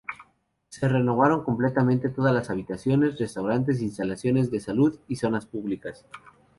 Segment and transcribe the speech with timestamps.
[0.69, 6.07] Se renovaron completamente todas las habitaciones, restaurantes, instalaciones de salud y zonas públicas.